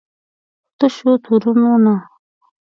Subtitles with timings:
[0.77, 1.95] په تشو تورونو نه.